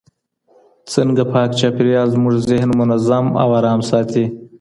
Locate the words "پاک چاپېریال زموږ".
1.33-2.35